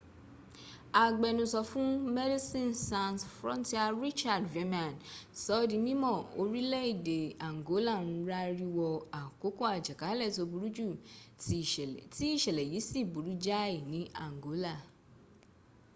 agbẹnusọ 1.03 1.61
fún 1.71 1.89
medecines 2.17 2.77
sans 2.89 3.19
frontiere 3.37 3.95
richard 4.05 4.43
veerman 4.53 4.93
sọọ́ 5.43 5.67
di 5.69 5.77
mímọ̀ 5.85 6.15
orílẹ̀èdè 6.41 7.19
angola 7.47 7.93
ń 8.09 8.09
rárí 8.29 8.65
wọ 8.77 8.87
àkókò 9.21 9.63
àjàkálẹ̀ 9.75 10.33
tó 10.35 10.43
burú 10.51 10.67
jù 10.77 10.87
tí 12.17 12.25
ìṣẹ̀lẹ̀ 12.35 12.69
yìí 12.73 12.85
sì 12.89 12.99
burú 13.13 13.31
jáì 13.45 13.75
ní 13.91 14.01
angol 14.25 14.63